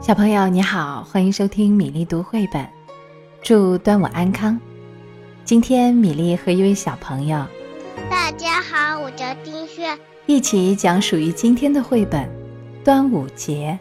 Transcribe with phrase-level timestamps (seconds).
[0.00, 2.66] 小朋友你好，欢迎收听米粒读绘本，
[3.42, 4.58] 祝端午安康。
[5.44, 7.44] 今天米粒和一位小朋友，
[8.08, 12.22] 大家好，我叫丁炫，一起讲属于今天的绘本
[12.82, 13.78] 《端午节》。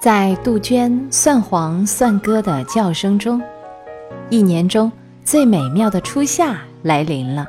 [0.00, 3.42] 在杜鹃、蒜黄、蒜歌的叫声中，
[4.30, 4.90] 一年中
[5.24, 7.44] 最美妙的初夏来临了。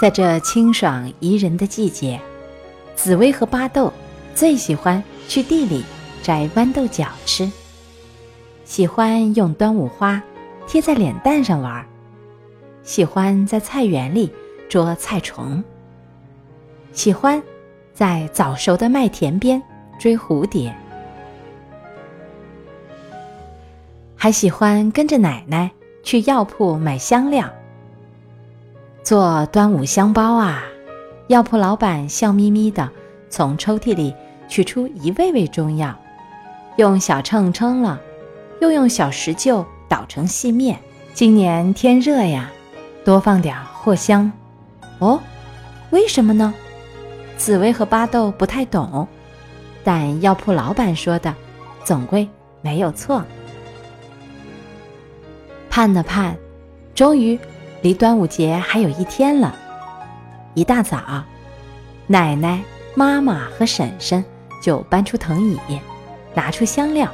[0.00, 2.18] 在这清爽宜人的季节，
[2.96, 3.92] 紫薇和巴豆
[4.34, 5.84] 最喜欢去地里
[6.22, 7.52] 摘豌豆角吃，
[8.64, 10.22] 喜欢用端午花
[10.66, 11.84] 贴在脸蛋上玩，
[12.82, 14.32] 喜欢在菜园里
[14.70, 15.62] 捉菜虫，
[16.94, 17.42] 喜欢
[17.92, 19.62] 在早熟的麦田边
[19.98, 20.74] 追蝴蝶，
[24.16, 25.70] 还喜欢跟着奶奶
[26.02, 27.46] 去药铺买香料。
[29.02, 30.62] 做端午香包啊！
[31.28, 32.88] 药铺老板笑眯眯的
[33.30, 34.14] 从抽屉里
[34.46, 35.98] 取出一味味中药，
[36.76, 37.98] 用小秤称了，
[38.60, 40.78] 又用小石臼捣成细面。
[41.14, 42.50] 今年天热呀，
[43.04, 44.30] 多放点藿香。
[44.98, 45.18] 哦，
[45.90, 46.52] 为什么呢？
[47.38, 49.08] 紫薇和巴豆不太懂，
[49.82, 51.34] 但药铺老板说的
[51.84, 52.28] 总归
[52.60, 53.24] 没有错。
[55.70, 56.36] 盼了盼，
[56.94, 57.38] 终于。
[57.82, 59.54] 离端午节还有一天了，
[60.54, 61.24] 一大早，
[62.06, 62.62] 奶奶、
[62.94, 64.22] 妈妈和婶婶
[64.62, 65.58] 就搬出藤椅，
[66.34, 67.10] 拿出香料，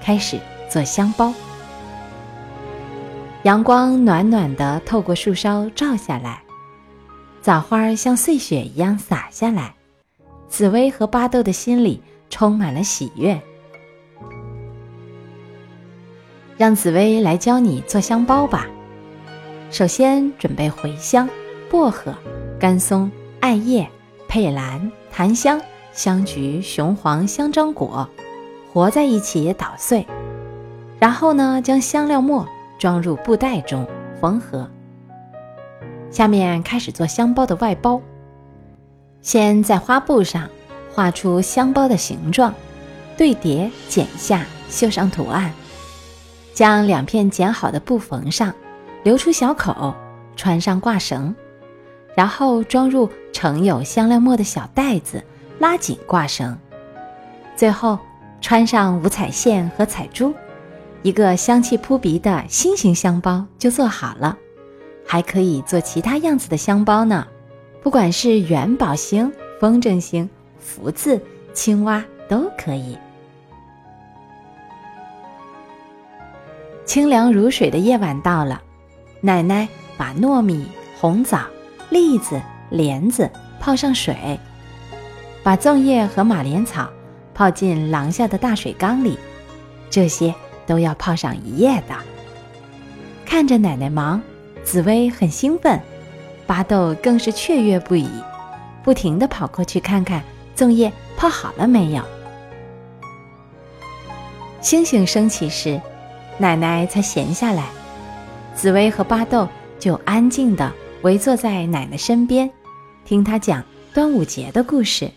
[0.00, 0.38] 开始
[0.70, 1.34] 做香包。
[3.42, 6.42] 阳光暖暖的透过树梢照下来，
[7.42, 9.74] 枣花像碎雪一样洒下来，
[10.48, 13.38] 紫薇和巴豆的心里充满了喜悦。
[16.56, 18.66] 让紫薇来教你做香包吧。
[19.70, 21.28] 首先准备茴香、
[21.68, 22.14] 薄荷、
[22.58, 23.86] 干松、艾叶、
[24.28, 25.60] 佩兰、檀香、
[25.92, 28.08] 香菊、雄黄、香樟果，
[28.72, 30.06] 和在一起捣碎。
[30.98, 32.46] 然后呢，将香料末
[32.78, 33.86] 装入布袋中
[34.20, 34.70] 缝合。
[36.10, 38.00] 下面开始做香包的外包。
[39.20, 40.48] 先在花布上
[40.94, 42.54] 画出香包的形状，
[43.16, 45.52] 对叠剪下，绣上图案。
[46.54, 48.54] 将两片剪好的布缝上。
[49.06, 49.94] 留出小口，
[50.34, 51.32] 穿上挂绳，
[52.16, 55.22] 然后装入盛有香料末的小袋子，
[55.60, 56.58] 拉紧挂绳。
[57.54, 57.96] 最后
[58.40, 60.34] 穿上五彩线和彩珠，
[61.02, 64.36] 一个香气扑鼻的心形香包就做好了。
[65.06, 67.24] 还可以做其他样子的香包呢，
[67.84, 70.28] 不管是元宝星、风筝星、
[70.58, 71.22] 福字、
[71.52, 72.98] 青蛙都可以。
[76.84, 78.62] 清凉如水的夜晚到了。
[79.26, 80.68] 奶奶把糯米、
[81.00, 81.40] 红枣、
[81.90, 83.28] 栗子、莲子
[83.58, 84.38] 泡上水，
[85.42, 86.88] 把粽叶和马莲草
[87.34, 89.18] 泡进廊下的大水缸里，
[89.90, 90.32] 这些
[90.64, 91.96] 都要泡上一夜的。
[93.24, 94.22] 看着奶奶忙，
[94.62, 95.80] 紫薇很兴奋，
[96.46, 98.08] 巴豆更是雀跃不已，
[98.84, 100.22] 不停地跑过去看看
[100.56, 102.02] 粽叶泡好了没有。
[104.60, 105.80] 星星升起时，
[106.38, 107.64] 奶奶才闲下来。
[108.56, 109.46] 紫薇和巴豆
[109.78, 110.72] 就安静地
[111.02, 112.50] 围坐在奶奶身边，
[113.04, 113.62] 听她讲
[113.92, 115.10] 端午节的故事。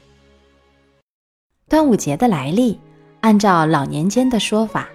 [1.70, 2.78] 端午节的来历，
[3.22, 4.90] 按照老年间的说法，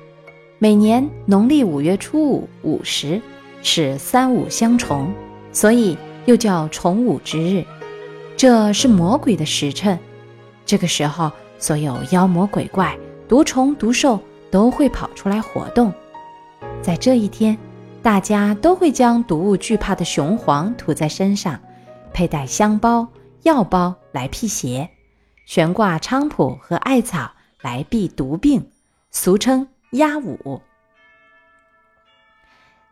[0.58, 3.18] 每年农历五月初五午时
[3.62, 5.10] 是三五相重，
[5.50, 5.96] 所以
[6.26, 7.64] 又叫重五之日。
[8.36, 9.98] 这是魔鬼的时辰，
[10.66, 12.94] 这个时候所有妖魔鬼怪、
[13.26, 15.90] 毒虫毒兽都会跑出来活动。
[16.82, 17.56] 在这一天。
[18.04, 21.58] 大家都会将毒物惧怕的雄黄涂在身上，
[22.12, 23.08] 佩戴香包、
[23.44, 24.90] 药包来辟邪，
[25.46, 27.32] 悬挂菖蒲和艾草
[27.62, 28.70] 来避毒病，
[29.10, 30.60] 俗称压五。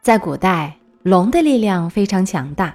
[0.00, 2.74] 在古代，龙的力量非常强大，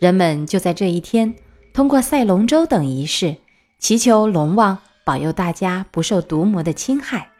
[0.00, 1.32] 人们就在这一天
[1.72, 3.36] 通过赛龙舟等仪式，
[3.78, 7.30] 祈求龙王保佑大家不受毒魔的侵害，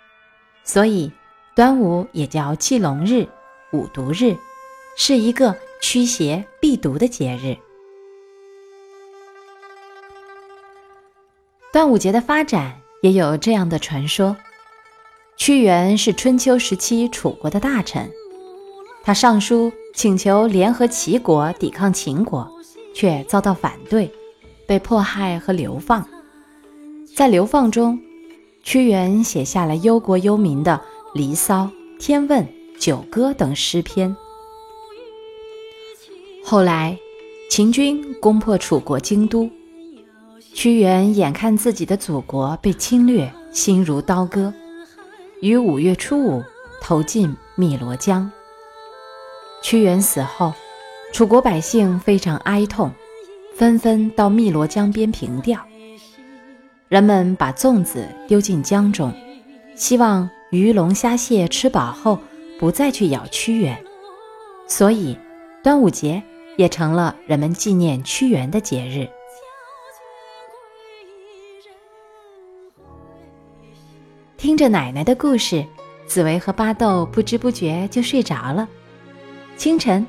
[0.62, 1.10] 所以
[1.56, 3.26] 端午也叫祭龙日。
[3.72, 4.36] 五毒日
[4.96, 7.56] 是一个驱邪避毒的节日。
[11.72, 14.36] 端午节的发展也有这样的传说：
[15.36, 18.10] 屈原是春秋时期楚国的大臣，
[19.04, 22.50] 他上书请求联合齐国抵抗秦国，
[22.92, 24.12] 却遭到反对，
[24.66, 26.06] 被迫害和流放。
[27.14, 28.00] 在流放中，
[28.64, 30.72] 屈原写下了忧国忧民的
[31.14, 31.64] 《离骚》
[32.00, 32.44] 《天问》。
[32.80, 34.16] 《九歌》等诗篇。
[36.42, 36.98] 后来，
[37.50, 39.50] 秦军攻破楚国京都，
[40.54, 44.50] 屈原眼看自己的祖国被侵略，心如刀割，
[45.42, 46.42] 于五月初五
[46.80, 48.32] 投进汨罗江。
[49.62, 50.54] 屈原死后，
[51.12, 52.90] 楚国百姓非常哀痛，
[53.54, 55.60] 纷纷到汨罗江边凭吊。
[56.88, 59.12] 人们把粽子丢进江中，
[59.76, 62.18] 希望鱼龙虾蟹吃饱后
[62.60, 63.82] 不再去咬屈原。
[64.66, 65.16] 所以，
[65.64, 66.22] 端午节
[66.58, 69.08] 也成了人们纪念屈原的节日。
[74.36, 75.64] 听着奶奶的故事，
[76.06, 78.68] 紫薇和巴豆不知不觉就睡着了。
[79.56, 80.06] 清晨，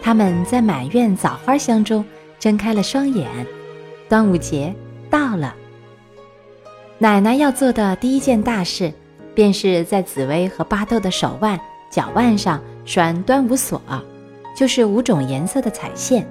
[0.00, 2.02] 他们在满院枣花香中
[2.38, 3.28] 睁开了双眼。
[4.08, 4.74] 端午节
[5.10, 5.54] 到了，
[6.96, 8.90] 奶奶要做的第一件大事，
[9.34, 13.82] 便是在紫薇和巴豆的手腕、脚腕上拴端午锁，
[14.56, 16.26] 就是五种颜色的彩线。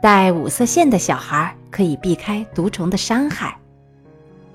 [0.00, 3.58] 带五色线的小孩可以避开毒虫的伤害。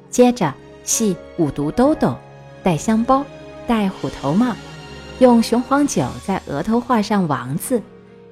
[0.10, 0.54] 接着。
[0.88, 2.16] 系五毒兜兜，
[2.62, 3.26] 戴香包，
[3.66, 4.56] 戴虎头帽，
[5.18, 7.82] 用雄黄酒在额头画上王字，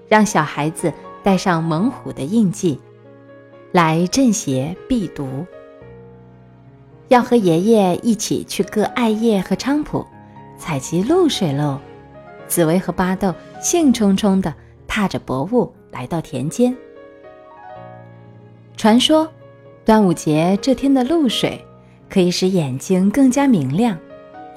[0.08, 0.94] 让小孩子
[1.24, 2.80] 带上猛虎的印记，
[3.72, 5.48] 来镇邪避毒。
[7.08, 10.06] 要和爷爷一起去割艾叶和菖蒲，
[10.66, 11.78] 采集露水喽！
[12.48, 14.54] 紫薇和巴豆兴冲冲地
[14.88, 16.74] 踏着薄雾来到田间。
[18.78, 19.30] 传说，
[19.84, 21.62] 端午节这天的露水。
[22.10, 23.98] 可以使眼睛更加明亮，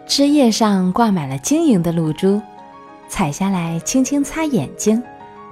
[0.07, 2.41] 枝叶上挂满了晶莹的露珠，
[3.09, 5.03] 采下来轻轻擦眼睛，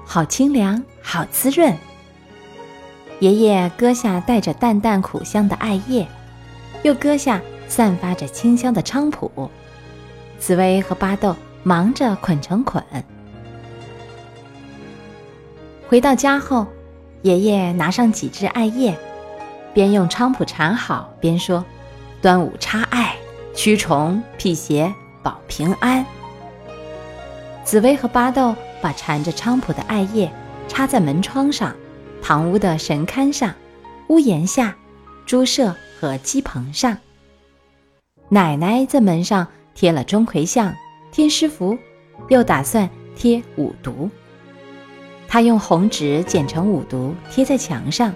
[0.04, 1.74] 好清凉，好滋润。
[3.18, 6.06] 爷爷割下带着淡淡苦香的艾叶，
[6.82, 9.50] 又割下散发着清香的菖蒲，
[10.38, 12.82] 紫薇和巴豆忙着捆成捆。
[15.88, 16.66] 回到家后，
[17.22, 18.98] 爷爷拿上几枝艾叶，
[19.72, 21.64] 边用菖蒲缠好，边说。
[22.20, 23.14] 端午插艾，
[23.54, 24.92] 驱虫辟邪
[25.22, 26.04] 保平安。
[27.64, 30.32] 紫薇和巴豆把缠着菖蒲的艾叶
[30.66, 31.76] 插在门窗上、
[32.22, 33.54] 堂屋的神龛上、
[34.08, 34.74] 屋檐下、
[35.26, 36.96] 猪舍和鸡棚上。
[38.30, 40.74] 奶奶在门上贴了钟馗像、
[41.10, 41.76] 天师符，
[42.28, 44.08] 又打算贴五毒。
[45.28, 48.14] 他用红纸剪成五毒，贴在墙上，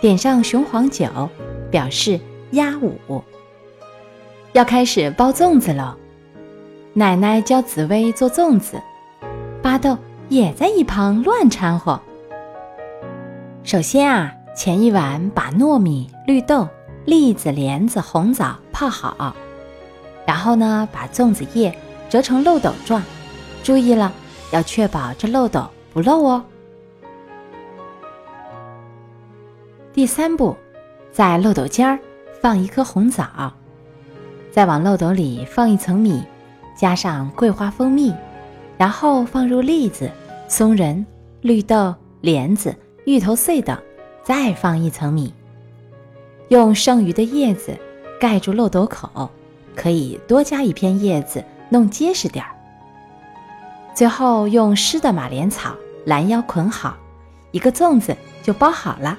[0.00, 1.28] 点上雄黄酒，
[1.70, 2.20] 表示。
[2.52, 3.22] 压五，
[4.54, 5.94] 要开始包粽子喽。
[6.94, 8.76] 奶奶教紫薇做粽子，
[9.62, 9.96] 巴豆
[10.28, 12.00] 也在一旁乱掺和。
[13.62, 16.66] 首先啊，前一晚把糯米、绿豆、
[17.04, 19.36] 栗子、莲子、红枣泡好，
[20.30, 21.76] 然后呢，把粽子叶
[22.08, 23.02] 折成漏斗状，
[23.64, 24.12] 注意了，
[24.52, 26.44] 要确保这漏斗不漏哦。
[29.92, 30.56] 第三步，
[31.10, 31.98] 在漏斗尖儿。
[32.40, 33.52] 放一颗红枣，
[34.52, 36.22] 再往漏斗里放一层米，
[36.76, 38.14] 加上桂花蜂蜜，
[38.78, 40.08] 然后放入栗子、
[40.46, 41.04] 松仁、
[41.40, 42.72] 绿豆、莲子、
[43.04, 43.76] 芋头碎等，
[44.22, 45.34] 再放一层米，
[46.50, 47.76] 用剩余的叶子
[48.20, 49.28] 盖住漏斗口，
[49.74, 52.50] 可以多加一片叶子，弄结实点儿。
[53.94, 55.74] 最后用湿的马莲草
[56.06, 56.96] 拦腰捆好，
[57.50, 59.18] 一个粽子就包好了。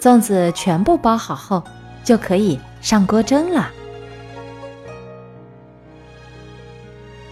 [0.00, 1.62] 粽子全部包好后。
[2.06, 3.68] 就可以上锅蒸了。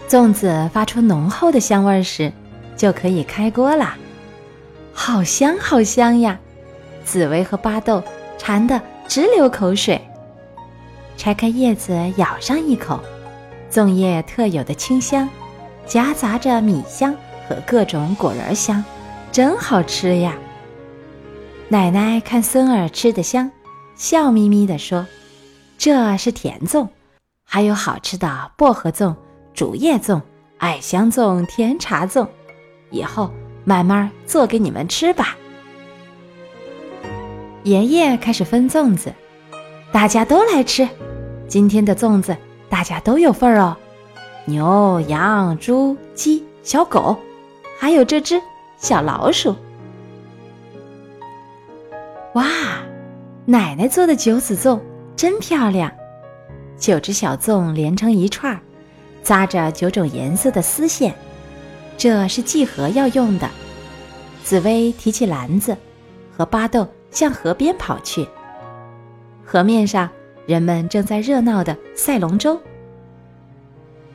[0.09, 2.29] 粽子发出浓厚的香味时，
[2.75, 3.95] 就可以开锅啦。
[4.93, 6.37] 好香好香呀！
[7.05, 8.03] 紫薇和巴豆
[8.37, 10.01] 馋得直流口水。
[11.17, 12.99] 拆开叶子咬上一口，
[13.71, 15.27] 粽叶特有的清香，
[15.85, 17.15] 夹杂着米香
[17.47, 18.83] 和各种果仁香，
[19.31, 20.33] 真好吃呀！
[21.67, 23.51] 奶奶看孙儿吃得香。
[23.95, 25.07] 笑眯眯地说
[25.79, 26.89] ：“这是甜粽，
[27.45, 29.15] 还有好吃的薄荷粽、
[29.53, 30.21] 竹叶粽、
[30.57, 32.27] 艾香粽、甜茶粽，
[32.91, 33.31] 以后
[33.63, 35.37] 慢慢做给你们吃吧。”
[37.63, 39.13] 爷爷开始分粽子，
[39.93, 40.85] 大家都来吃。
[41.55, 42.35] 今天的粽子
[42.67, 43.77] 大家都有份儿哦，
[44.43, 47.17] 牛、羊、猪、鸡、小狗，
[47.79, 48.41] 还有这只
[48.77, 49.55] 小老鼠。
[52.33, 52.45] 哇！
[53.45, 54.81] 奶奶做的九子粽
[55.15, 55.89] 真漂亮，
[56.77, 58.59] 九只小粽连成一串，
[59.23, 61.15] 扎着九种颜色的丝线，
[61.95, 63.49] 这是系河要用的。
[64.43, 65.77] 紫薇提起篮子，
[66.35, 68.27] 和巴豆向河边跑去。
[69.45, 70.09] 河面上，
[70.45, 72.59] 人们正在热闹的赛龙舟。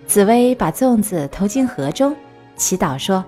[0.07, 2.17] 紫薇把粽子投进河中，
[2.57, 3.25] 祈祷说：“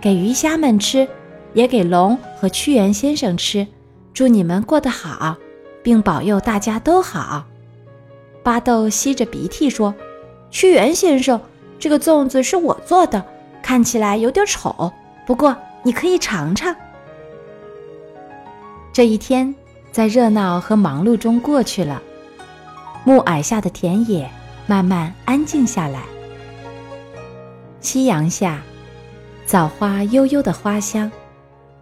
[0.00, 1.06] 给鱼虾们吃，
[1.54, 3.66] 也给龙和屈原先生吃。”
[4.12, 5.36] 祝你们过得好，
[5.84, 7.44] 并保佑大家都好。”
[8.42, 9.94] 巴豆吸着鼻涕说
[10.50, 11.40] ：“屈原先生，
[11.78, 13.24] 这个粽子是我做的，
[13.62, 14.92] 看起来有点丑，
[15.26, 16.74] 不过你可以尝尝。”
[18.92, 19.54] 这一天
[19.92, 22.02] 在热闹和忙碌中过去了，
[23.04, 24.30] 暮霭下的田野
[24.66, 26.02] 慢慢安静下来。
[27.80, 28.60] 夕阳下，
[29.46, 31.10] 枣花悠悠的花香，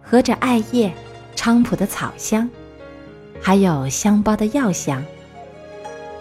[0.01, 0.91] 和着艾叶、
[1.35, 2.49] 菖蒲的草香，
[3.41, 5.03] 还有香包的药香。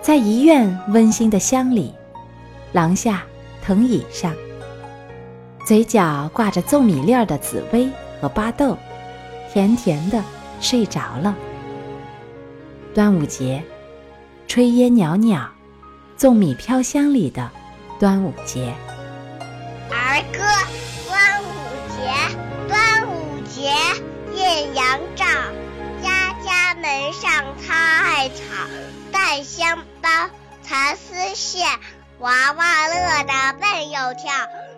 [0.03, 1.95] 在一院温馨的乡里，
[2.73, 3.23] 廊下
[3.63, 4.35] 藤椅上，
[5.65, 7.89] 嘴角挂着粽米粒儿的紫薇
[8.21, 8.77] 和巴豆，
[9.53, 10.23] 甜甜的
[10.61, 11.37] 睡着了。
[12.95, 13.63] 端午节，
[14.49, 15.51] 炊烟袅袅，
[16.19, 17.51] 粽米飘香里的
[18.01, 18.75] 端午节。
[19.91, 20.43] 儿歌：
[21.07, 21.47] 端午
[21.91, 22.01] 节，
[22.67, 23.71] 端午节，
[24.35, 25.27] 艳阳照，
[26.03, 27.31] 家家门上
[27.63, 28.43] 插艾草，
[29.13, 30.09] 带香包，
[30.63, 31.69] 蚕丝线，
[32.19, 34.33] 娃娃乐得蹦又跳，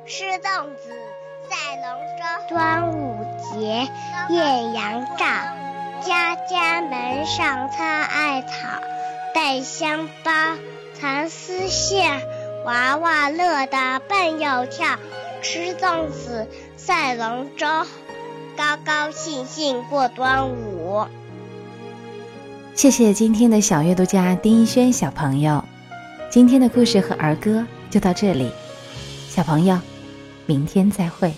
[0.05, 0.91] 吃粽子，
[1.49, 1.85] 赛龙
[2.19, 2.55] 舟。
[2.57, 3.25] 端午
[3.55, 3.89] 节，
[4.31, 5.25] 艳阳照，
[6.05, 8.49] 家家门上插艾草，
[9.35, 10.33] 带香包，
[10.99, 12.23] 蚕丝线，
[12.65, 14.99] 娃娃乐得蹦又跳。
[15.43, 16.47] 吃粽子，
[16.77, 17.67] 赛龙舟，
[18.57, 21.07] 高高兴兴过端午。
[22.75, 25.65] 谢谢今天的小阅读家丁一轩小朋友，
[26.31, 28.51] 今天的故事和儿歌就到这里，
[29.29, 29.79] 小朋友，
[30.47, 31.33] 明天再会。